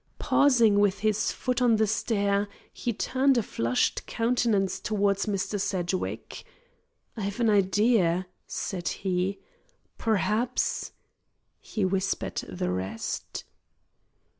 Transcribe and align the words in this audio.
Pausing 0.17 0.79
with 0.79 1.01
his 1.01 1.31
foot 1.31 1.61
on 1.61 1.75
the 1.75 1.85
stair, 1.85 2.47
he 2.73 2.91
turned 2.91 3.37
a 3.37 3.43
flushed 3.43 4.07
countenance 4.07 4.79
towards 4.79 5.27
Mr. 5.27 5.61
Sedgwick. 5.61 6.43
"I've 7.15 7.39
an 7.39 7.51
idea," 7.51 8.25
said 8.47 8.87
he. 8.87 9.37
"Perhaps" 9.99 10.93
He 11.59 11.85
whispered 11.85 12.37
the 12.49 12.71
rest. 12.71 13.43